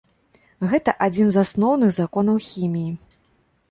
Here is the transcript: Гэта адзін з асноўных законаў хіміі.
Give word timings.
Гэта 0.71 0.95
адзін 1.09 1.29
з 1.37 1.41
асноўных 1.43 1.95
законаў 2.01 2.43
хіміі. 2.51 2.91